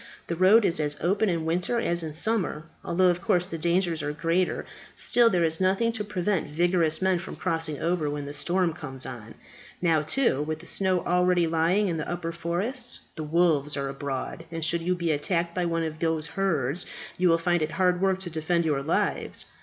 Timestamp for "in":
1.29-1.45, 2.01-2.13, 11.87-11.97